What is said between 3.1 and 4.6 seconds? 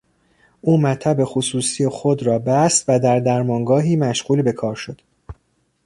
درمانگاهی مشغول به